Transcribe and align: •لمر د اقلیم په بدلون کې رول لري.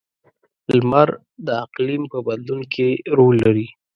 •لمر 0.77 1.09
د 1.45 1.47
اقلیم 1.63 2.03
په 2.11 2.17
بدلون 2.27 2.61
کې 2.73 2.87
رول 3.17 3.35
لري. 3.45 3.67